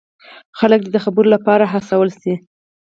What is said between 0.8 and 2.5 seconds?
دې د خبرو لپاره هڅول شي.